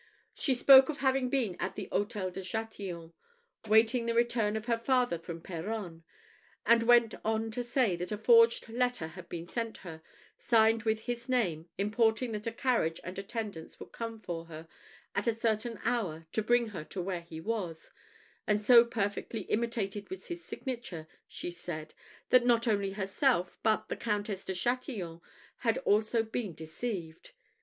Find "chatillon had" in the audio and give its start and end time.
24.55-25.77